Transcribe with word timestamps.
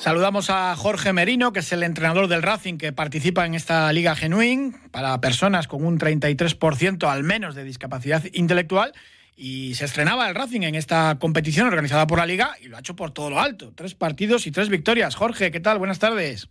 Saludamos 0.00 0.48
a 0.48 0.74
Jorge 0.76 1.12
Merino, 1.12 1.52
que 1.52 1.58
es 1.58 1.70
el 1.72 1.82
entrenador 1.82 2.26
del 2.26 2.40
Racing 2.42 2.78
que 2.78 2.90
participa 2.90 3.44
en 3.44 3.54
esta 3.54 3.92
Liga 3.92 4.16
Genuín 4.16 4.74
para 4.90 5.20
personas 5.20 5.68
con 5.68 5.84
un 5.84 5.98
33% 5.98 7.06
al 7.06 7.22
menos 7.22 7.54
de 7.54 7.64
discapacidad 7.64 8.22
intelectual. 8.32 8.94
Y 9.36 9.74
se 9.74 9.84
estrenaba 9.84 10.26
el 10.26 10.34
Racing 10.34 10.62
en 10.62 10.74
esta 10.74 11.18
competición 11.20 11.66
organizada 11.66 12.06
por 12.06 12.16
la 12.16 12.24
Liga 12.24 12.52
y 12.62 12.68
lo 12.68 12.78
ha 12.78 12.80
hecho 12.80 12.96
por 12.96 13.10
todo 13.10 13.28
lo 13.28 13.40
alto. 13.40 13.74
Tres 13.74 13.94
partidos 13.94 14.46
y 14.46 14.52
tres 14.52 14.70
victorias. 14.70 15.16
Jorge, 15.16 15.50
¿qué 15.50 15.60
tal? 15.60 15.78
Buenas 15.78 15.98
tardes. 15.98 16.48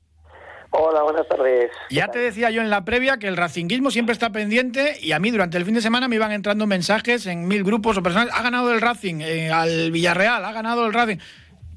Hola, 0.70 1.02
buenas 1.02 1.28
tardes. 1.28 1.72
Ya 1.90 2.10
te 2.10 2.20
decía 2.20 2.52
yo 2.52 2.62
en 2.62 2.70
la 2.70 2.86
previa 2.86 3.18
que 3.18 3.28
el 3.28 3.36
racinguismo 3.36 3.90
siempre 3.90 4.14
está 4.14 4.32
pendiente 4.32 4.98
y 5.02 5.14
a 5.14 5.20
mí 5.20 5.32
durante 5.32 5.58
el 5.58 5.66
fin 5.66 5.74
de 5.74 5.82
semana 5.82 6.08
me 6.08 6.18
iban 6.18 6.32
entrando 6.32 6.68
mensajes 6.68 7.26
en 7.26 7.48
mil 7.48 7.64
grupos 7.64 7.98
o 7.98 8.04
personas. 8.04 8.30
Ha 8.32 8.44
ganado 8.44 8.72
el 8.72 8.80
Racing 8.80 9.22
eh, 9.22 9.52
al 9.52 9.90
Villarreal, 9.90 10.46
ha 10.46 10.52
ganado 10.52 10.86
el 10.86 10.94
Racing. 10.94 11.18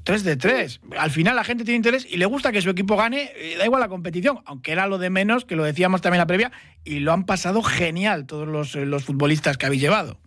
3 0.03 0.23
de 0.23 0.35
3. 0.35 0.81
Al 0.97 1.11
final 1.11 1.35
la 1.35 1.43
gente 1.43 1.63
tiene 1.63 1.77
interés 1.77 2.05
y 2.09 2.17
le 2.17 2.25
gusta 2.25 2.51
que 2.51 2.61
su 2.61 2.69
equipo 2.69 2.95
gane, 2.95 3.31
eh, 3.35 3.55
da 3.57 3.65
igual 3.65 3.81
la 3.81 3.87
competición, 3.89 4.39
aunque 4.45 4.71
era 4.71 4.87
lo 4.87 4.97
de 4.97 5.09
menos, 5.09 5.45
que 5.45 5.55
lo 5.55 5.63
decíamos 5.63 6.01
también 6.01 6.19
la 6.19 6.27
previa, 6.27 6.51
y 6.83 6.99
lo 6.99 7.11
han 7.13 7.25
pasado 7.25 7.61
genial 7.61 8.25
todos 8.25 8.47
los, 8.47 8.75
eh, 8.75 8.85
los 8.85 9.05
futbolistas 9.05 9.57
que 9.57 9.65
habéis 9.65 9.81
llevado. 9.81 10.17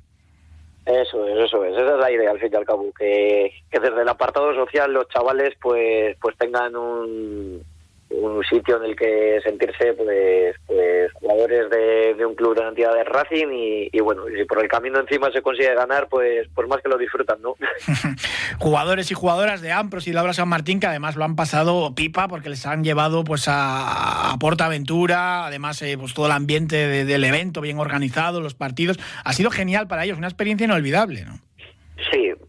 Eso 0.87 1.27
es, 1.27 1.47
eso 1.47 1.65
es, 1.65 1.73
esa 1.73 1.95
es 1.95 2.01
la 2.01 2.13
idea 2.13 2.31
al 2.31 2.39
fin 2.39 2.51
y 2.53 2.57
al 2.57 2.65
cabo, 2.65 2.93
que, 2.97 3.53
que 3.71 3.81
desde 3.81 4.03
el 4.03 4.09
apartado 4.09 4.55
social 4.55 4.93
los 4.93 5.09
chavales 5.09 5.55
pues, 5.61 6.17
pues 6.21 6.37
tengan 6.39 6.77
un, 6.77 7.65
un 8.11 8.43
sitio 8.45 8.77
en 8.77 8.91
el 8.91 8.97
que 8.97 9.41
sentirse 9.43 9.93
pues, 9.95 10.57
pues 10.67 11.13
jugadores 11.15 11.71
de, 11.71 12.25
un 12.25 12.35
club 12.35 12.55
de 12.55 12.63
la 12.63 12.69
entidad 12.69 12.95
de 12.95 13.05
Racing 13.05 13.49
y, 13.93 14.01
bueno, 14.01 14.25
si 14.35 14.45
por 14.45 14.63
el 14.63 14.69
camino 14.69 14.99
encima 15.01 15.31
se 15.33 15.43
consigue 15.43 15.75
ganar, 15.75 16.09
pues, 16.09 16.49
pues 16.55 16.69
más 16.69 16.81
que 16.83 16.89
lo 16.89 16.99
disfrutan, 16.99 17.41
¿no? 17.43 17.55
jugadores 18.59 19.11
y 19.11 19.15
jugadoras 19.15 19.61
de 19.61 19.73
Ampros 19.73 20.07
y 20.07 20.13
Laura 20.13 20.33
San 20.33 20.49
Martín 20.49 20.81
que 20.81 20.87
además 20.87 21.17
lo 21.17 21.25
han 21.25 21.37
pasado 21.37 21.95
pipa 21.95 22.29
porque 22.29 22.49
les 22.49 22.67
han 22.67 22.85
llevado 22.85 23.25
pues 23.25 23.49
a, 23.49 24.33
a 24.33 24.39
Portaventura, 24.39 25.47
además 25.47 25.81
eh, 25.83 25.97
pues 25.99 26.15
todo 26.15 26.27
el 26.27 26.33
ambiente 26.33 27.05
del 27.05 27.25
evento 27.25 27.61
bien 27.61 27.79
organizado, 27.79 28.41
los 28.41 28.55
partidos, 28.55 28.99
ha 29.25 29.33
sido 29.33 29.51
genial 29.51 29.89
para 29.89 30.05
ellos, 30.05 30.19
una 30.19 30.29
experiencia 30.29 30.65
inolvidable, 30.65 31.25
¿no? 31.25 31.41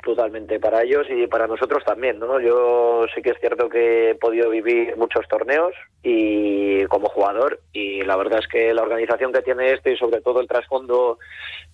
Totalmente, 0.07 0.57
para 0.57 0.83
ellos 0.83 1.05
y 1.09 1.27
para 1.27 1.47
nosotros 1.47 1.83
también, 1.83 2.17
¿no? 2.17 2.39
Yo 2.39 3.05
sí 3.13 3.21
que 3.21 3.31
es 3.31 3.39
cierto 3.41 3.67
que 3.67 4.11
he 4.11 4.15
podido 4.15 4.49
vivir 4.49 4.95
muchos 4.95 5.27
torneos 5.27 5.73
y 6.01 6.85
como 6.85 7.09
jugador 7.09 7.59
y 7.73 8.03
la 8.03 8.15
verdad 8.15 8.39
es 8.39 8.47
que 8.47 8.73
la 8.73 8.83
organización 8.83 9.33
que 9.33 9.41
tiene 9.41 9.73
este 9.73 9.91
y 9.91 9.97
sobre 9.97 10.21
todo 10.21 10.39
el 10.39 10.47
trasfondo 10.47 11.19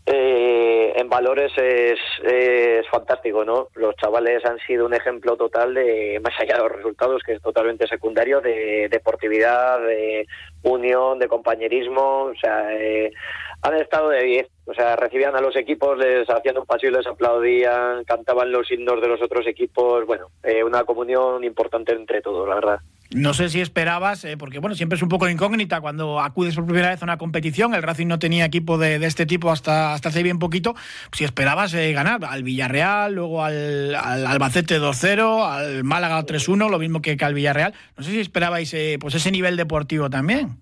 eh, 0.07 0.93
en 0.95 1.09
valores 1.09 1.51
es, 1.57 1.99
es 2.23 2.87
fantástico, 2.89 3.45
¿no? 3.45 3.67
Los 3.75 3.95
chavales 3.97 4.43
han 4.45 4.57
sido 4.65 4.87
un 4.87 4.95
ejemplo 4.95 5.37
total 5.37 5.75
de, 5.75 6.19
más 6.23 6.33
allá 6.39 6.55
de 6.55 6.63
los 6.63 6.71
resultados, 6.71 7.21
que 7.21 7.33
es 7.33 7.41
totalmente 7.43 7.87
secundario, 7.87 8.41
de 8.41 8.87
deportividad, 8.89 9.79
de 9.79 10.25
unión, 10.63 11.19
de 11.19 11.27
compañerismo, 11.27 12.23
o 12.23 12.35
sea, 12.35 12.73
eh, 12.73 13.11
han 13.61 13.75
estado 13.75 14.09
de 14.09 14.23
10. 14.23 14.47
O 14.65 14.73
sea, 14.73 14.95
recibían 14.95 15.35
a 15.35 15.41
los 15.41 15.55
equipos, 15.55 15.97
les 15.97 16.29
hacían 16.29 16.57
un 16.57 16.65
pasillo, 16.65 16.97
les 16.97 17.07
aplaudían, 17.07 18.03
cantaban 18.05 18.51
los 18.51 18.69
himnos 18.71 19.01
de 19.01 19.07
los 19.07 19.21
otros 19.21 19.45
equipos. 19.47 20.05
Bueno, 20.05 20.27
eh, 20.43 20.63
una 20.63 20.83
comunión 20.83 21.43
importante 21.43 21.93
entre 21.93 22.21
todos, 22.21 22.47
la 22.47 22.55
verdad. 22.55 22.79
No 23.15 23.33
sé 23.33 23.49
si 23.49 23.61
esperabas, 23.61 24.25
eh, 24.25 24.37
porque 24.37 24.59
bueno, 24.59 24.75
siempre 24.75 24.95
es 24.95 25.03
un 25.03 25.09
poco 25.09 25.29
incógnita 25.29 25.81
cuando 25.81 26.19
acudes 26.19 26.55
por 26.55 26.65
primera 26.65 26.89
vez 26.89 27.01
a 27.01 27.05
una 27.05 27.17
competición. 27.17 27.73
El 27.73 27.83
Racing 27.83 28.07
no 28.07 28.19
tenía 28.19 28.45
equipo 28.45 28.77
de, 28.77 28.95
este 29.05 29.25
tipo 29.25 29.51
hasta, 29.51 29.93
hace 29.93 30.23
bien 30.23 30.39
poquito. 30.39 30.73
Si 31.11 31.23
esperabas 31.23 31.73
eh, 31.73 31.91
ganar 31.93 32.25
al 32.25 32.43
Villarreal, 32.43 33.13
luego 33.13 33.43
al, 33.43 33.95
Albacete 33.95 34.79
2-0, 34.79 35.45
al 35.47 35.83
Málaga 35.83 36.21
3-1, 36.23 36.69
lo 36.69 36.79
mismo 36.79 37.01
que, 37.01 37.17
al 37.21 37.33
Villarreal. 37.33 37.73
No 37.97 38.03
sé 38.03 38.11
si 38.11 38.19
esperabais 38.19 38.75
pues 38.99 39.15
ese 39.15 39.31
nivel 39.31 39.57
deportivo 39.57 40.09
también. 40.09 40.57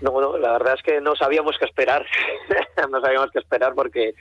No, 0.00 0.20
no, 0.20 0.38
la 0.38 0.52
verdad 0.52 0.74
es 0.74 0.82
que 0.82 1.00
no 1.00 1.16
sabíamos 1.16 1.56
qué 1.58 1.64
esperar. 1.64 2.06
no 2.90 3.00
sabíamos 3.00 3.30
qué 3.32 3.40
esperar 3.40 3.74
porque, 3.74 4.14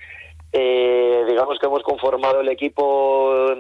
eh, 0.52 1.24
digamos 1.28 1.60
que 1.60 1.68
hemos 1.68 1.84
conformado 1.84 2.42
el 2.42 2.50
equipo 2.50 3.54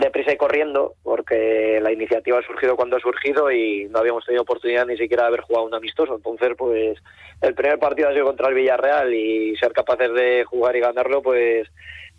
deprisa 0.00 0.32
y 0.32 0.36
corriendo, 0.36 0.94
porque 1.02 1.78
la 1.80 1.92
iniciativa 1.92 2.38
ha 2.38 2.42
surgido 2.42 2.76
cuando 2.76 2.96
ha 2.96 3.00
surgido 3.00 3.50
y 3.50 3.86
no 3.90 4.00
habíamos 4.00 4.24
tenido 4.24 4.42
oportunidad 4.42 4.86
ni 4.86 4.96
siquiera 4.96 5.24
de 5.24 5.28
haber 5.28 5.40
jugado 5.42 5.66
un 5.66 5.74
amistoso. 5.74 6.16
Entonces, 6.16 6.52
pues 6.56 6.98
el 7.40 7.54
primer 7.54 7.78
partido 7.78 8.08
ha 8.08 8.12
sido 8.12 8.26
contra 8.26 8.48
el 8.48 8.54
Villarreal 8.54 9.14
y 9.14 9.56
ser 9.56 9.72
capaces 9.72 10.12
de 10.12 10.44
jugar 10.44 10.76
y 10.76 10.80
ganarlo, 10.80 11.22
pues 11.22 11.68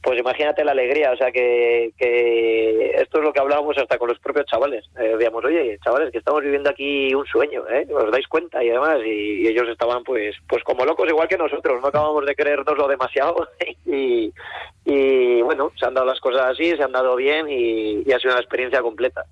pues 0.02 0.18
imagínate 0.18 0.64
la 0.64 0.72
alegría, 0.72 1.12
o 1.12 1.18
sea 1.18 1.32
que, 1.32 1.92
esto 2.96 3.18
es 3.18 3.24
lo 3.24 3.34
que 3.34 3.40
hablábamos 3.40 3.78
hasta 3.78 3.98
con 3.98 4.08
los 4.08 4.20
propios 4.20 4.46
chavales. 4.46 4.86
Eh, 5.00 5.30
oye, 5.32 5.78
chavales, 5.84 6.12
que 6.12 6.20
estamos 6.20 6.42
viviendo 6.42 6.70
aquí 6.70 7.14
un 7.14 7.26
sueño, 7.26 7.64
¿eh? 7.70 7.86
¿Os 7.94 8.12
dais 8.12 8.28
cuenta? 8.28 8.64
Y 8.64 8.70
además, 8.70 9.00
y, 9.06 9.48
ellos 9.48 9.68
estaban 9.68 10.04
pues 10.04 10.36
pues 10.48 10.64
como 10.64 10.86
locos 10.86 11.10
igual 11.10 11.28
que 11.28 11.38
nosotros, 11.38 11.82
no 11.82 11.88
acabamos 11.88 12.26
de 12.26 12.36
creernoslo 12.36 12.88
demasiado 12.88 13.50
y, 13.86 14.32
y 14.86 15.42
bueno, 15.42 15.72
se 15.78 15.86
han 15.86 15.94
dado 15.94 16.08
las 16.08 16.20
cosas 16.20 16.52
así, 16.52 16.76
se 16.76 16.84
han 16.84 16.92
dado 16.92 17.16
bien 17.16 17.48
y, 17.50 18.12
ha 18.12 18.20
sido 18.20 18.32
una 18.32 18.42
experiencia 18.42 18.82
completa. 18.82 19.24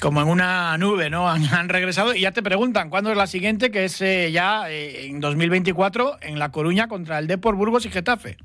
Como 0.00 0.20
en 0.22 0.28
una 0.28 0.76
nube, 0.78 1.10
¿no? 1.10 1.28
Han, 1.28 1.68
regresado 1.68 2.14
y 2.14 2.20
ya 2.20 2.32
te 2.32 2.42
preguntan, 2.42 2.90
¿cuándo 2.90 3.10
es 3.10 3.16
la 3.16 3.26
siguiente? 3.26 3.70
Que 3.70 3.84
es 3.84 4.00
eh, 4.00 4.30
ya 4.32 4.70
eh, 4.70 5.06
en 5.06 5.20
2024 5.20 6.18
en 6.22 6.38
La 6.38 6.50
Coruña 6.50 6.88
contra 6.88 7.18
el 7.18 7.26
Depor 7.26 7.56
Burgos 7.56 7.86
y 7.86 7.90
Getafe. 7.90 8.36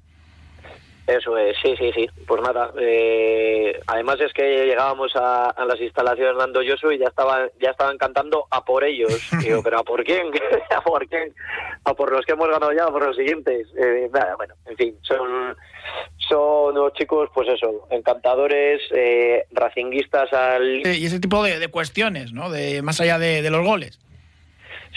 Eso 1.08 1.38
es, 1.38 1.56
sí, 1.64 1.74
sí, 1.78 1.90
sí. 1.96 2.10
Pues 2.28 2.42
nada, 2.42 2.74
eh, 2.78 3.80
además 3.88 4.18
es 4.20 4.34
que 4.34 4.66
llegábamos 4.66 5.14
a, 5.16 5.56
las 5.66 5.80
instalaciones 5.80 6.34
de 6.34 6.40
Nando 6.40 6.62
Yosu 6.62 6.92
y 6.92 7.00
ya 7.00 7.08
estaban, 7.08 7.50
ya 7.62 7.72
estaban 7.72 7.98
cantando 7.98 8.46
a 8.52 8.66
por 8.66 8.84
ellos. 8.84 9.30
Digo, 9.42 9.64
pero 9.64 9.80
¿a 9.80 9.84
por 9.84 10.04
quién? 10.04 10.28
¿A 10.76 10.82
por 10.82 11.08
quién? 11.08 11.34
¿A 11.86 11.94
por 11.94 12.12
los 12.12 12.26
que 12.26 12.34
hemos 12.34 12.50
ganado 12.50 12.74
ya? 12.74 12.84
¿A 12.84 12.92
por 12.92 13.06
los 13.06 13.16
siguientes? 13.16 13.68
Eh, 13.78 14.10
nada, 14.14 14.36
bueno, 14.36 14.56
en 14.66 14.76
fin, 14.76 14.98
son, 15.02 15.56
son 16.18 16.78
unos 16.78 16.92
chicos, 16.94 17.30
pues 17.34 17.48
eso, 17.48 17.88
encantadores, 17.90 18.82
eh, 18.92 19.46
racinguistas 19.52 20.34
al... 20.34 20.86
Y 20.86 21.06
ese 21.06 21.22
tipo 21.22 21.42
de, 21.42 21.66
cuestiones, 21.70 22.34
¿no? 22.34 22.50
De, 22.50 22.82
más 22.82 23.00
allá 23.00 23.18
de 23.18 23.50
los 23.50 23.66
goles. 23.66 23.98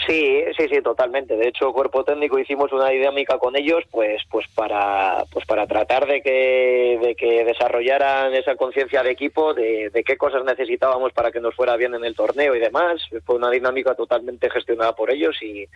Sí, 0.07 0.43
sí, 0.57 0.67
sí, 0.67 0.81
totalmente. 0.81 1.35
De 1.35 1.47
hecho, 1.47 1.71
cuerpo 1.73 2.03
técnico 2.03 2.39
hicimos 2.39 2.71
una 2.71 2.89
dinámica 2.89 3.37
con 3.37 3.55
ellos, 3.55 3.83
pues, 3.91 4.21
pues 4.29 4.47
para, 4.55 5.25
pues 5.31 5.45
para 5.45 5.67
tratar 5.67 6.07
de 6.07 6.21
que, 6.21 6.99
de 7.01 7.15
que 7.15 7.45
desarrollaran 7.45 8.33
esa 8.33 8.55
conciencia 8.55 9.03
de 9.03 9.11
equipo, 9.11 9.53
de, 9.53 9.89
de, 9.91 10.03
qué 10.03 10.17
cosas 10.17 10.43
necesitábamos 10.43 11.13
para 11.13 11.31
que 11.31 11.39
nos 11.39 11.55
fuera 11.55 11.75
bien 11.75 11.93
en 11.93 12.03
el 12.03 12.15
torneo 12.15 12.55
y 12.55 12.59
demás. 12.59 13.01
Fue 13.25 13.35
una 13.35 13.51
dinámica 13.51 13.93
totalmente 13.93 14.49
gestionada 14.49 14.95
por 14.95 15.11
ellos 15.11 15.37
y, 15.41 15.67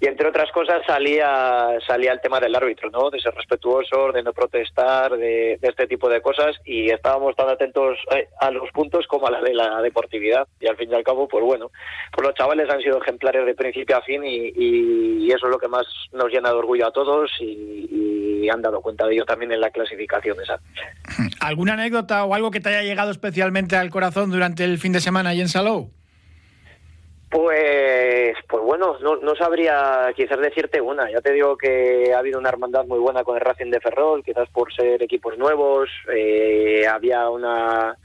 y 0.00 0.06
entre 0.06 0.28
otras 0.28 0.50
cosas 0.52 0.82
salía 0.86 1.78
salía 1.86 2.12
el 2.12 2.20
tema 2.20 2.38
del 2.38 2.54
árbitro, 2.54 2.88
¿no? 2.90 3.10
De 3.10 3.20
ser 3.20 3.34
respetuoso, 3.34 4.12
de 4.12 4.22
no 4.22 4.32
protestar, 4.32 5.16
de, 5.16 5.58
este 5.60 5.88
tipo 5.88 6.08
de 6.08 6.20
cosas 6.20 6.56
y 6.64 6.90
estábamos 6.90 7.34
tan 7.34 7.48
atentos 7.48 7.98
eh, 8.14 8.28
a 8.38 8.50
los 8.50 8.70
puntos 8.70 9.06
como 9.08 9.26
a 9.26 9.30
la 9.30 9.40
de 9.40 9.54
la 9.54 9.82
deportividad 9.82 10.46
y 10.60 10.68
al 10.68 10.76
fin 10.76 10.90
y 10.90 10.94
al 10.94 11.02
cabo, 11.02 11.26
pues 11.26 11.44
bueno, 11.44 11.70
pues 12.12 12.26
los 12.26 12.34
chavales 12.36 12.70
han 12.70 12.80
sido 12.80 13.02
ejemplares 13.02 13.44
de 13.44 13.54
principio 13.72 13.96
a 13.96 14.02
fin 14.02 14.22
y, 14.24 15.28
eso 15.28 15.46
es 15.46 15.50
lo 15.50 15.58
que 15.58 15.68
más 15.68 15.86
nos 16.12 16.32
llena 16.32 16.48
de 16.48 16.56
orgullo 16.56 16.86
a 16.86 16.90
todos 16.90 17.30
y, 17.40 18.48
han 18.50 18.62
dado 18.62 18.80
cuenta 18.80 19.06
de 19.06 19.12
ello 19.12 19.26
también 19.26 19.52
en 19.52 19.60
la 19.60 19.68
clasificación 19.68 20.38
esa. 20.40 20.58
¿Alguna 21.40 21.74
anécdota 21.74 22.24
o 22.24 22.34
algo 22.34 22.50
que 22.50 22.60
te 22.60 22.70
haya 22.70 22.82
llegado 22.82 23.10
especialmente 23.10 23.76
al 23.76 23.90
corazón 23.90 24.30
durante 24.30 24.64
el 24.64 24.78
fin 24.78 24.92
de 24.92 25.00
semana 25.00 25.30
ahí 25.30 25.42
en 25.42 25.48
Salou? 25.48 25.92
Pues, 27.30 28.34
pues 28.48 28.62
bueno, 28.62 28.96
no, 29.00 29.36
sabría 29.36 30.10
quizás 30.16 30.40
decirte 30.40 30.80
una. 30.80 31.10
Ya 31.10 31.20
te 31.20 31.32
digo 31.32 31.58
que 31.58 32.10
ha 32.14 32.20
habido 32.20 32.38
una 32.38 32.48
hermandad 32.48 32.86
muy 32.86 32.98
buena 32.98 33.22
con 33.22 33.36
el 33.36 33.42
Racing 33.42 33.70
de 33.70 33.80
Ferrol, 33.80 34.24
quizás 34.24 34.48
por 34.48 34.72
ser 34.72 35.02
equipos 35.02 35.36
nuevos. 35.36 35.90
Eh, 36.10 36.86
había 36.86 37.28
una 37.28 37.98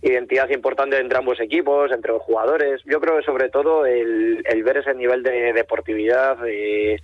identidad 0.00 0.48
importante 0.48 0.98
entre 0.98 1.18
ambos 1.18 1.40
equipos, 1.40 1.92
entre 1.92 2.12
los 2.12 2.22
jugadores. 2.22 2.80
Yo 2.86 3.00
creo 3.00 3.18
que 3.18 3.24
sobre 3.24 3.50
todo 3.50 3.84
el, 3.84 4.42
el 4.46 4.62
ver 4.62 4.78
ese 4.78 4.94
nivel 4.94 5.22
de 5.22 5.52
deportividad, 5.52 6.38
de, 6.38 6.98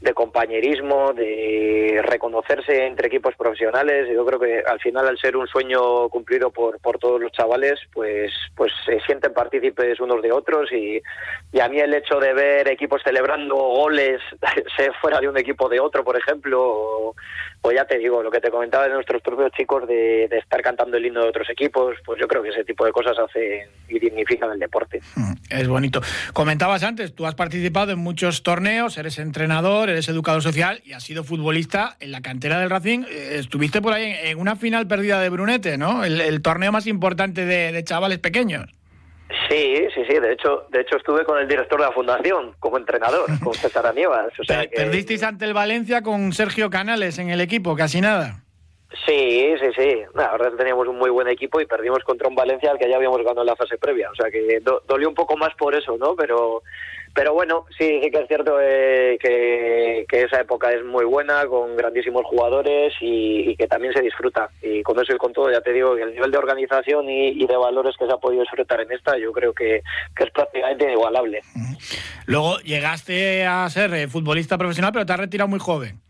de, 0.00 0.14
compañerismo, 0.14 1.12
de 1.12 2.00
reconocerse 2.04 2.86
entre 2.86 3.08
equipos 3.08 3.34
profesionales. 3.36 4.08
Yo 4.10 4.24
creo 4.24 4.40
que 4.40 4.62
al 4.66 4.80
final, 4.80 5.06
al 5.06 5.18
ser 5.18 5.36
un 5.36 5.46
sueño 5.46 6.08
cumplido 6.08 6.50
por, 6.50 6.80
por 6.80 6.98
todos 6.98 7.20
los 7.20 7.32
chavales, 7.32 7.78
pues, 7.92 8.32
pues 8.56 8.72
se 8.86 8.98
sienten 9.00 9.34
partícipes 9.34 10.00
unos 10.00 10.22
de 10.22 10.32
otros 10.32 10.72
y 10.72 11.02
y 11.50 11.60
a 11.60 11.68
mí 11.68 11.78
el 11.78 11.94
hecho 11.94 12.20
de 12.20 12.34
ver 12.34 12.68
equipos 12.68 13.00
celebrando 13.02 13.54
goles, 13.54 14.20
fuera 15.00 15.20
de 15.20 15.28
un 15.28 15.38
equipo 15.38 15.68
de 15.68 15.80
otro, 15.80 16.04
por 16.04 16.18
ejemplo, 16.18 17.14
pues 17.62 17.76
ya 17.76 17.86
te 17.86 17.98
digo, 17.98 18.22
lo 18.22 18.30
que 18.30 18.40
te 18.40 18.50
comentaba 18.50 18.84
de 18.86 18.94
nuestros 18.94 19.22
propios 19.22 19.50
chicos 19.52 19.86
de, 19.88 20.24
estar 20.24 20.60
cantando 20.62 20.98
el 20.98 21.06
himno 21.06 21.22
de 21.22 21.28
otros 21.28 21.48
equipos, 21.48 21.96
pues 22.04 22.20
yo 22.20 22.28
creo 22.28 22.42
que 22.42 22.50
ese 22.50 22.64
tipo 22.64 22.84
de 22.84 22.92
cosas 22.92 23.16
hacen 23.18 23.68
y 23.88 23.98
dignifican 23.98 24.52
el 24.52 24.58
deporte. 24.58 25.00
Mm, 25.16 25.32
es 25.48 25.68
bonito. 25.68 26.02
Comentabas 26.34 26.82
antes, 26.82 27.14
tú 27.14 27.26
has 27.26 27.34
participado 27.34 27.92
en 27.92 27.98
muchos 27.98 28.42
torneos, 28.42 28.98
eres 28.98 29.18
entrenador, 29.18 29.88
eres 29.88 30.08
educador 30.08 30.42
social 30.42 30.82
y 30.84 30.92
has 30.92 31.02
sido 31.02 31.24
futbolista 31.24 31.96
en 32.00 32.12
la 32.12 32.20
cantera 32.20 32.60
del 32.60 32.68
Racing. 32.68 33.04
Eh, 33.08 33.36
estuviste 33.38 33.80
por 33.80 33.94
ahí 33.94 34.14
en 34.22 34.38
una 34.38 34.56
final 34.56 34.86
perdida 34.86 35.20
de 35.20 35.30
Brunete, 35.30 35.78
¿no? 35.78 36.04
El, 36.04 36.42
torneo 36.42 36.70
más 36.70 36.86
importante 36.86 37.46
de 37.46 37.82
chavales 37.84 38.18
pequeños. 38.18 38.77
Sí, 39.48 39.86
sí, 39.94 40.02
sí. 40.08 40.18
De 40.18 40.32
hecho, 40.32 40.66
de 40.70 40.80
hecho 40.80 40.96
estuve 40.96 41.24
con 41.24 41.38
el 41.38 41.46
director 41.46 41.78
de 41.78 41.86
la 41.86 41.92
fundación 41.92 42.54
como 42.58 42.78
entrenador, 42.78 43.26
con 43.42 43.54
César. 43.54 43.94
O 44.40 44.44
sea 44.44 44.64
Perdisteis 44.74 45.22
ante 45.22 45.44
el 45.44 45.54
Valencia 45.54 46.02
con 46.02 46.32
Sergio 46.32 46.70
Canales 46.70 47.18
en 47.18 47.30
el 47.30 47.40
equipo, 47.40 47.76
casi 47.76 48.00
nada. 48.00 48.42
Sí, 49.06 49.54
sí, 49.60 49.66
sí. 49.76 50.02
La 50.14 50.32
verdad 50.32 50.52
teníamos 50.56 50.88
un 50.88 50.96
muy 50.96 51.10
buen 51.10 51.28
equipo 51.28 51.60
y 51.60 51.66
perdimos 51.66 51.98
contra 52.04 52.28
un 52.28 52.34
Valencia 52.34 52.70
al 52.70 52.78
que 52.78 52.88
ya 52.88 52.96
habíamos 52.96 53.18
ganado 53.18 53.42
en 53.42 53.46
la 53.48 53.56
fase 53.56 53.76
previa. 53.76 54.10
O 54.10 54.14
sea 54.14 54.30
que 54.30 54.62
dolió 54.86 55.08
un 55.08 55.14
poco 55.14 55.36
más 55.36 55.54
por 55.56 55.74
eso, 55.74 55.96
¿no? 55.98 56.16
Pero, 56.16 56.62
pero 57.14 57.34
bueno, 57.34 57.64
sí, 57.78 58.00
sí 58.02 58.10
que 58.10 58.20
es 58.20 58.28
cierto 58.28 58.58
eh, 58.60 59.18
que, 59.20 60.06
esa 60.10 60.40
época 60.40 60.72
es 60.72 60.84
muy 60.84 61.04
buena, 61.04 61.46
con 61.46 61.76
grandísimos 61.76 62.24
jugadores 62.26 62.92
y, 63.00 63.56
que 63.56 63.66
también 63.66 63.92
se 63.92 64.02
disfruta. 64.02 64.50
Y 64.62 64.82
con 64.82 64.98
eso 65.00 65.14
y 65.14 65.18
con 65.18 65.32
todo, 65.32 65.50
ya 65.50 65.60
te 65.60 65.72
digo 65.72 65.94
que 65.94 66.02
el 66.02 66.14
nivel 66.14 66.30
de 66.30 66.38
organización 66.38 67.08
y, 67.08 67.46
de 67.46 67.56
valores 67.56 67.96
que 67.98 68.06
se 68.06 68.12
ha 68.12 68.16
podido 68.18 68.42
disfrutar 68.42 68.80
en 68.80 68.92
esta, 68.92 69.16
yo 69.18 69.32
creo 69.32 69.52
que, 69.52 69.82
que 70.14 70.24
es 70.24 70.30
prácticamente 70.30 70.84
inigualable. 70.84 71.40
Luego 72.26 72.58
llegaste 72.58 73.46
a 73.46 73.68
ser 73.70 73.94
eh, 73.94 74.08
futbolista 74.08 74.58
profesional, 74.58 74.92
pero 74.92 75.06
te 75.06 75.12
has 75.12 75.20
retirado 75.20 75.48
muy 75.48 75.58
joven. 75.58 76.00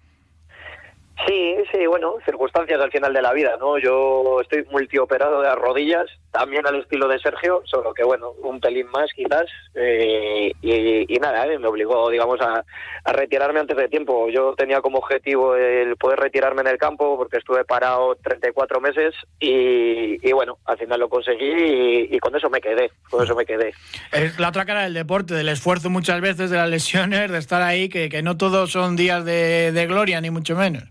Sí, 1.26 1.56
sí, 1.72 1.86
bueno, 1.86 2.14
circunstancias 2.24 2.80
al 2.80 2.92
final 2.92 3.12
de 3.12 3.22
la 3.22 3.32
vida, 3.32 3.56
¿no? 3.58 3.76
Yo 3.78 4.40
estoy 4.40 4.64
multioperado 4.70 5.40
de 5.40 5.48
las 5.48 5.58
rodillas, 5.58 6.06
también 6.30 6.64
al 6.66 6.76
estilo 6.76 7.08
de 7.08 7.18
Sergio, 7.18 7.62
solo 7.64 7.92
que, 7.92 8.04
bueno, 8.04 8.30
un 8.42 8.60
pelín 8.60 8.86
más 8.90 9.10
quizás, 9.14 9.46
eh, 9.74 10.52
y, 10.62 11.18
nada, 11.18 11.46
eh, 11.46 11.58
me 11.58 11.66
obligó, 11.66 12.08
digamos, 12.10 12.40
a, 12.40 12.64
retirarme 13.12 13.58
antes 13.58 13.76
de 13.76 13.88
tiempo. 13.88 14.28
Yo 14.28 14.54
tenía 14.54 14.80
como 14.80 14.98
objetivo 14.98 15.56
el 15.56 15.96
poder 15.96 16.20
retirarme 16.20 16.60
en 16.60 16.68
el 16.68 16.78
campo 16.78 17.16
porque 17.16 17.38
estuve 17.38 17.64
parado 17.64 18.14
34 18.16 18.80
meses 18.80 19.14
y, 19.40 20.32
bueno, 20.32 20.58
al 20.66 20.78
final 20.78 21.00
lo 21.00 21.08
conseguí 21.08 22.08
y, 22.10 22.18
con 22.20 22.36
eso 22.36 22.48
me 22.48 22.60
quedé, 22.60 22.92
con 23.10 23.24
eso 23.24 23.34
me 23.34 23.44
quedé. 23.44 23.72
Es 24.12 24.38
la 24.38 24.50
otra 24.50 24.64
cara 24.64 24.82
del 24.82 24.94
deporte, 24.94 25.34
del 25.34 25.48
esfuerzo 25.48 25.90
muchas 25.90 26.20
veces, 26.20 26.50
de 26.50 26.58
las 26.58 26.68
lesiones, 26.68 27.30
de 27.30 27.38
estar 27.38 27.62
ahí, 27.62 27.88
que, 27.88 28.08
que 28.08 28.22
no 28.22 28.36
todos 28.36 28.70
son 28.70 28.94
días 28.94 29.24
de 29.24 29.86
gloria, 29.88 30.20
ni 30.20 30.30
mucho 30.30 30.54
menos. 30.54 30.84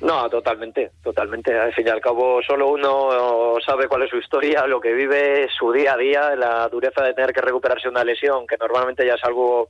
No, 0.00 0.28
totalmente, 0.28 0.90
totalmente. 1.02 1.58
Al 1.58 1.72
fin 1.72 1.86
y 1.86 1.90
al 1.90 2.00
cabo, 2.00 2.42
solo 2.42 2.68
uno 2.68 3.56
sabe 3.64 3.88
cuál 3.88 4.02
es 4.02 4.10
su 4.10 4.18
historia, 4.18 4.66
lo 4.66 4.80
que 4.80 4.92
vive, 4.92 5.48
su 5.58 5.72
día 5.72 5.94
a 5.94 5.96
día, 5.96 6.36
la 6.36 6.68
dureza 6.68 7.02
de 7.02 7.14
tener 7.14 7.32
que 7.32 7.40
recuperarse 7.40 7.88
una 7.88 8.04
lesión, 8.04 8.46
que 8.46 8.58
normalmente 8.58 9.06
ya 9.06 9.14
es 9.14 9.24
algo 9.24 9.68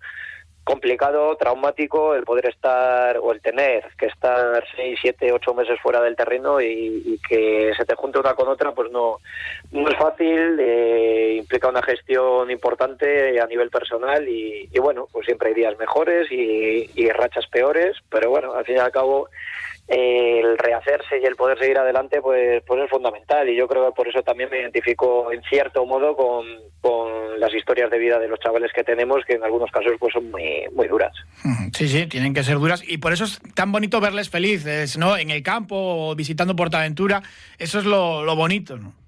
complicado, 0.67 1.37
traumático, 1.37 2.17
el 2.17 2.25
poder 2.25 2.49
estar 2.49 3.19
o 3.19 3.31
el 3.31 3.41
tener 3.41 3.85
que 3.97 4.07
estar 4.07 4.65
seis, 4.75 4.99
siete, 5.01 5.31
ocho 5.31 5.55
meses 5.55 5.79
fuera 5.81 6.03
del 6.03 6.17
terreno 6.17 6.61
y, 6.61 7.21
que 7.29 7.73
se 7.77 7.85
te 7.85 7.95
junte 7.95 8.19
una 8.19 8.35
con 8.35 8.49
otra, 8.49 8.73
pues 8.73 8.91
no, 8.91 9.19
no 9.71 9.89
es 9.89 9.97
fácil, 9.97 10.59
eh, 10.59 11.37
implica 11.39 11.69
una 11.69 11.83
gestión 11.83 12.51
importante 12.51 13.41
a 13.41 13.47
nivel 13.47 13.71
personal 13.71 14.29
y, 14.29 14.69
bueno, 14.81 15.07
pues 15.13 15.25
siempre 15.27 15.51
hay 15.51 15.55
días 15.55 15.79
mejores 15.79 16.27
y, 16.33 16.91
y 16.97 17.11
rachas 17.11 17.47
peores, 17.47 17.97
pero 18.11 18.31
bueno, 18.31 18.53
al 18.53 18.65
fin 18.65 18.75
y 18.75 18.81
al 18.81 18.91
cabo 18.91 19.29
el 19.89 20.59
rehacerse 20.59 21.21
y 21.23 21.25
el 21.25 21.37
poder 21.37 21.59
seguir 21.59 21.79
adelante 21.79 22.21
pues 22.21 22.63
pues 22.67 22.83
es 22.83 22.91
fundamental. 22.91 23.49
Y 23.49 23.57
yo 23.57 23.69
creo 23.69 23.87
que 23.87 23.95
por 23.95 24.09
eso 24.09 24.23
también 24.23 24.51
me 24.51 24.61
identifico 24.61 25.31
en 25.33 25.43
cierto 25.43 25.87
modo 25.87 26.17
con, 26.17 26.45
con 26.81 27.39
las 27.39 27.55
historias 27.55 27.91
de 27.91 27.99
vida 27.99 28.19
de 28.19 28.29
los 28.29 28.41
chavales 28.41 28.73
que 28.75 28.85
tenemos 28.85 29.25
que 29.27 29.35
en 29.35 29.45
algunos 29.45 29.71
casos 29.71 29.93
pues 29.99 30.13
son 30.13 30.31
muy 30.31 30.65
muy 30.73 30.89
duras. 30.89 31.13
Sí 31.73 31.89
sí 31.89 32.07
tienen 32.07 32.35
que 32.35 32.43
ser 32.43 32.59
duras. 32.59 32.83
Y 32.87 32.99
por 32.99 33.13
eso 33.13 33.25
es 33.25 33.41
tan 33.55 33.71
bonito 33.73 34.01
verles 34.01 34.29
felices 34.29 34.99
no 34.99 35.17
en 35.17 35.31
el 35.31 35.43
campo 35.43 35.77
o 35.77 36.15
visitando 36.17 36.57
Portaventura. 36.57 37.23
Eso 37.59 37.79
es 37.79 37.85
lo, 37.85 38.25
lo 38.25 38.35
bonito 38.35 38.77
no 38.77 39.06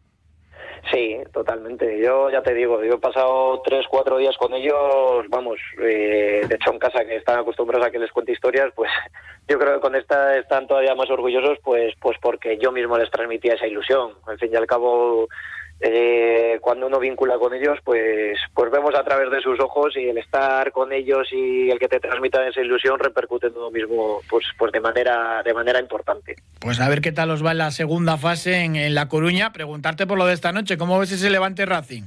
Sí, 0.91 1.19
totalmente. 1.33 2.01
Yo 2.01 2.31
ya 2.31 2.43
te 2.43 2.55
digo, 2.55 2.83
yo 2.83 2.95
he 2.95 2.99
pasado 2.99 3.61
tres, 3.63 3.87
cuatro 3.89 4.17
días 4.17 4.37
con 4.37 4.55
ellos, 4.55 5.27
vamos, 5.29 5.59
eh, 5.81 6.43
de 6.49 6.55
hecho 6.55 6.73
en 6.73 6.79
casa 6.79 7.05
que 7.05 7.17
están 7.17 7.39
acostumbrados 7.39 7.87
a 7.87 7.91
que 7.91 7.99
les 7.99 8.11
cuente 8.11 8.33
historias, 8.33 8.73
pues 8.75 8.91
yo 9.49 9.59
creo 9.59 9.75
que 9.75 9.81
con 9.81 9.95
esta 9.95 10.37
están 10.39 10.67
todavía 10.67 10.95
más 10.95 11.11
orgullosos, 11.11 11.59
pues, 11.63 11.95
pues 12.01 12.17
porque 12.21 12.59
yo 12.59 12.73
mismo 12.73 12.97
les 12.97 13.11
transmitía 13.11 13.55
esa 13.55 13.67
ilusión. 13.67 14.13
Al 14.27 14.39
fin 14.39 14.51
y 14.53 14.57
al 14.57 14.67
cabo, 14.67 15.29
eh, 15.81 16.59
cuando 16.61 16.87
uno 16.89 16.99
vincula 16.99 17.39
con 17.39 17.55
ellos, 17.55 17.79
pues, 17.85 18.39
pues 18.53 18.71
vemos 18.71 18.95
a 18.95 19.05
través 19.05 19.31
de 19.31 19.41
sus 19.41 19.61
ojos 19.61 19.97
y 19.97 20.09
el 20.09 20.19
estar 20.19 20.73
con 20.73 20.93
ellos 20.93 21.29
y 21.31 21.71
el 21.71 21.79
que 21.79 21.89
te 21.89 22.01
transmita 22.01 22.47
esa 22.49 22.61
ilusión 22.61 22.99
repercute 22.99 23.47
en 23.47 23.57
uno 23.57 23.71
mismo, 23.71 24.21
pues, 24.29 24.45
pues 24.59 24.73
de 24.73 24.81
manera, 24.81 25.43
de 25.45 25.55
manera 25.55 25.79
importante. 25.79 26.37
Pues 26.61 26.81
a 26.81 26.89
ver 26.89 27.01
qué 27.01 27.13
tal 27.13 27.31
os 27.31 27.45
va 27.45 27.53
en 27.53 27.59
la 27.59 27.71
segunda 27.71 28.17
fase 28.17 28.65
en, 28.65 28.75
en 28.75 28.95
La 28.95 29.09
Coruña. 29.09 29.53
Preguntarte 29.53 30.07
por 30.07 30.19
lo 30.19 30.27
de 30.27 30.35
esta 30.35 30.53
noche, 30.53 30.77
¿cómo 30.77 30.99
ves 30.99 31.13
ese 31.13 31.31
Levante 31.31 31.65
Racing? 31.65 32.03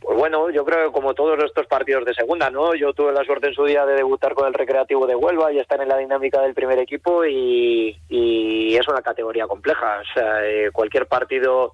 Pues 0.00 0.18
bueno, 0.18 0.50
yo 0.50 0.64
creo 0.64 0.86
que 0.86 0.92
como 0.92 1.14
todos 1.14 1.38
estos 1.44 1.68
partidos 1.68 2.04
de 2.04 2.12
segunda, 2.12 2.50
¿no? 2.50 2.74
Yo 2.74 2.92
tuve 2.92 3.12
la 3.12 3.22
suerte 3.22 3.46
en 3.46 3.54
su 3.54 3.64
día 3.64 3.86
de 3.86 3.94
debutar 3.94 4.34
con 4.34 4.48
el 4.48 4.54
Recreativo 4.54 5.06
de 5.06 5.14
Huelva 5.14 5.52
y 5.52 5.60
estar 5.60 5.80
en 5.80 5.88
la 5.88 5.96
dinámica 5.96 6.42
del 6.42 6.54
primer 6.54 6.80
equipo 6.80 7.24
y, 7.24 7.96
y 8.08 8.76
es 8.76 8.88
una 8.88 9.00
categoría 9.00 9.46
compleja. 9.46 10.00
O 10.00 10.12
sea, 10.12 10.44
eh, 10.44 10.70
cualquier 10.72 11.06
partido 11.06 11.72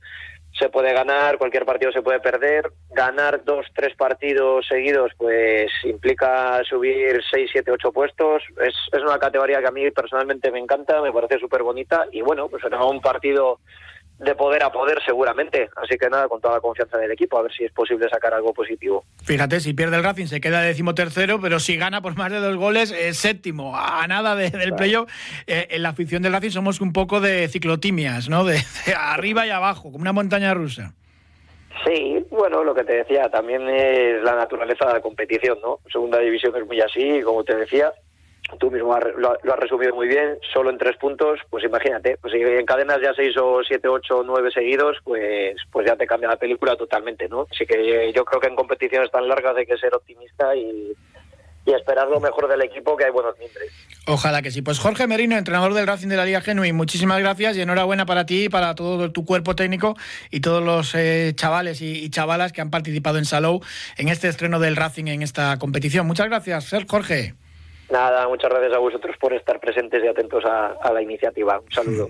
se 0.58 0.68
puede 0.68 0.92
ganar, 0.92 1.38
cualquier 1.38 1.64
partido 1.64 1.92
se 1.92 2.02
puede 2.02 2.20
perder. 2.20 2.70
Ganar 2.90 3.44
dos, 3.44 3.66
tres 3.74 3.94
partidos 3.96 4.66
seguidos, 4.66 5.12
pues 5.16 5.70
implica 5.84 6.62
subir 6.64 7.20
seis, 7.30 7.48
siete, 7.52 7.70
ocho 7.70 7.92
puestos. 7.92 8.42
Es, 8.60 8.74
es 8.92 9.02
una 9.02 9.18
categoría 9.18 9.60
que 9.60 9.68
a 9.68 9.72
mí 9.72 9.90
personalmente 9.90 10.50
me 10.50 10.58
encanta, 10.58 11.00
me 11.00 11.12
parece 11.12 11.38
súper 11.38 11.62
bonita. 11.62 12.06
Y 12.12 12.22
bueno, 12.22 12.48
pues 12.48 12.62
será 12.62 12.82
un 12.84 13.00
partido 13.00 13.60
de 14.18 14.34
poder 14.34 14.62
a 14.62 14.72
poder 14.72 15.00
seguramente. 15.04 15.70
Así 15.76 15.96
que 15.96 16.08
nada, 16.08 16.28
con 16.28 16.40
toda 16.40 16.54
la 16.54 16.60
confianza 16.60 16.98
del 16.98 17.10
equipo, 17.10 17.38
a 17.38 17.42
ver 17.42 17.52
si 17.52 17.64
es 17.64 17.72
posible 17.72 18.08
sacar 18.08 18.34
algo 18.34 18.52
positivo. 18.52 19.04
Fíjate, 19.22 19.60
si 19.60 19.74
pierde 19.74 19.96
el 19.96 20.04
Racing 20.04 20.26
se 20.26 20.40
queda 20.40 20.62
decimotercero, 20.62 21.40
pero 21.40 21.60
si 21.60 21.76
gana 21.76 22.02
por 22.02 22.16
más 22.16 22.32
de 22.32 22.40
dos 22.40 22.56
goles, 22.56 22.90
es 22.90 23.18
séptimo, 23.18 23.76
a 23.76 24.06
nada 24.08 24.34
del 24.34 24.74
playoff. 24.74 25.10
Eh, 25.46 25.68
en 25.70 25.82
la 25.82 25.90
afición 25.90 26.22
del 26.22 26.32
Racing 26.32 26.50
somos 26.50 26.80
un 26.80 26.92
poco 26.92 27.20
de 27.20 27.48
ciclotimias, 27.48 28.28
¿no? 28.28 28.44
De, 28.44 28.58
arriba 28.96 29.46
y 29.46 29.50
abajo, 29.50 29.92
como 29.92 30.02
una 30.02 30.12
montaña 30.12 30.52
rusa. 30.54 30.94
Sí, 31.86 32.26
bueno, 32.30 32.64
lo 32.64 32.74
que 32.74 32.82
te 32.82 32.94
decía, 32.94 33.30
también 33.30 33.68
es 33.68 34.20
la 34.22 34.34
naturaleza 34.34 34.86
de 34.86 34.94
la 34.94 35.00
competición, 35.00 35.58
¿no? 35.62 35.78
Segunda 35.92 36.18
división 36.18 36.56
es 36.56 36.66
muy 36.66 36.80
así, 36.80 37.22
como 37.22 37.44
te 37.44 37.54
decía, 37.54 37.92
tú 38.58 38.70
mismo 38.70 38.98
lo, 39.16 39.32
has 39.32 39.58
resumido 39.58 39.94
muy 39.94 40.08
bien, 40.08 40.38
solo 40.52 40.70
en 40.70 40.78
tres 40.78 40.96
puntos, 40.96 41.40
pues 41.50 41.64
imagínate, 41.64 42.16
pues 42.20 42.32
si 42.32 42.40
encadenas 42.40 43.00
ya 43.02 43.12
seis 43.14 43.36
o 43.36 43.60
siete, 43.62 43.88
ocho, 43.88 44.22
nueve 44.24 44.50
seguidos, 44.50 44.96
pues, 45.04 45.56
pues 45.70 45.86
ya 45.86 45.96
te 45.96 46.06
cambia 46.06 46.28
la 46.30 46.36
película 46.36 46.76
totalmente, 46.76 47.28
¿no? 47.28 47.46
Así 47.50 47.66
que 47.66 48.12
yo 48.12 48.24
creo 48.24 48.40
que 48.40 48.48
en 48.48 48.56
competiciones 48.56 49.10
tan 49.10 49.28
largas 49.28 49.56
hay 49.56 49.66
que 49.66 49.76
ser 49.76 49.94
optimista 49.94 50.56
y, 50.56 50.94
y 51.68 51.74
esperar 51.74 52.08
lo 52.08 52.20
mejor 52.20 52.48
del 52.48 52.62
equipo, 52.62 52.96
que 52.96 53.04
hay 53.04 53.10
buenos 53.10 53.38
miembros. 53.38 53.64
Ojalá 54.06 54.40
que 54.40 54.50
sí. 54.50 54.62
Pues 54.62 54.78
Jorge 54.78 55.06
Merino, 55.06 55.36
entrenador 55.36 55.74
del 55.74 55.86
Racing 55.86 56.08
de 56.08 56.16
la 56.16 56.24
Liga 56.24 56.40
Genuín, 56.40 56.74
muchísimas 56.74 57.20
gracias 57.20 57.56
y 57.56 57.60
enhorabuena 57.60 58.06
para 58.06 58.24
ti 58.24 58.44
y 58.44 58.48
para 58.48 58.74
todo 58.74 59.12
tu 59.12 59.26
cuerpo 59.26 59.54
técnico 59.54 59.96
y 60.30 60.40
todos 60.40 60.62
los 60.64 60.94
eh, 60.94 61.32
chavales 61.36 61.82
y, 61.82 62.08
chavalas 62.08 62.52
que 62.52 62.62
han 62.62 62.70
participado 62.70 63.18
en 63.18 63.26
Salou 63.26 63.60
en 63.98 64.08
este 64.08 64.28
estreno 64.28 64.60
del 64.60 64.76
Racing 64.76 65.08
en 65.08 65.22
esta 65.22 65.58
competición. 65.58 66.06
Muchas 66.06 66.28
gracias, 66.28 66.74
Jorge. 66.88 67.34
Nada, 67.90 68.28
muchas 68.28 68.50
gracias 68.50 68.74
a 68.74 68.78
vosotros 68.78 69.16
por 69.18 69.32
estar 69.32 69.58
presentes 69.60 70.04
y 70.04 70.08
atentos 70.08 70.44
a, 70.44 70.92
la 70.92 71.02
iniciativa. 71.02 71.58
Un 71.58 71.72
saludo. 71.72 72.06